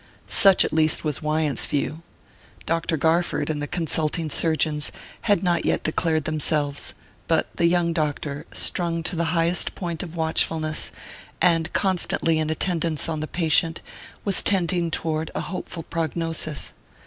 [0.27, 2.01] Such at least was Wyant's view.
[2.65, 2.97] Dr.
[2.97, 4.91] Garford and the consulting surgeons
[5.29, 6.95] had not yet declared themselves;
[7.27, 10.91] but the young doctor, strung to the highest point of watchfulness,
[11.39, 13.79] and constantly in attendance on the patient,
[14.25, 16.73] was tending toward a hopeful prognosis.